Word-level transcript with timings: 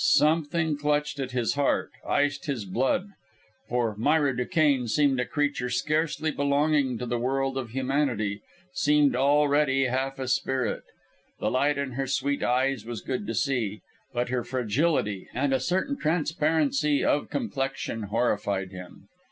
Something 0.03 0.79
clutched 0.79 1.19
at 1.19 1.29
his 1.29 1.53
heart, 1.53 1.91
iced 2.07 2.47
his 2.47 2.65
blood; 2.65 3.09
for 3.69 3.95
Myra 3.95 4.35
Duquesne 4.35 4.87
seemed 4.87 5.19
a 5.19 5.25
creature 5.27 5.69
scarcely 5.69 6.31
belonging 6.31 6.97
to 6.97 7.05
the 7.05 7.19
world 7.19 7.55
of 7.55 7.69
humanity 7.69 8.41
seemed 8.73 9.15
already 9.15 9.83
half 9.85 10.17
a 10.17 10.27
spirit. 10.27 10.81
The 11.39 11.51
light 11.51 11.77
in 11.77 11.91
her 11.91 12.07
sweet 12.07 12.41
eyes 12.41 12.83
was 12.83 13.01
good 13.01 13.27
to 13.27 13.35
see; 13.35 13.81
but 14.11 14.29
her 14.29 14.43
fragility, 14.43 15.29
and 15.35 15.53
a 15.53 15.59
certain 15.59 15.95
transparency 15.99 17.05
of 17.05 17.29
complexion, 17.29 18.01
horrified 18.09 18.71
him. 18.71 19.07